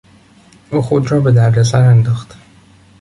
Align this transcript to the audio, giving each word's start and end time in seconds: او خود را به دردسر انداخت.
او 0.71 0.81
خود 0.81 1.11
را 1.11 1.19
به 1.19 1.31
دردسر 1.31 1.81
انداخت. 1.81 2.35